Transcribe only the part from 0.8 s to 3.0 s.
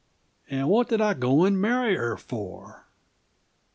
did I go and marry her for?"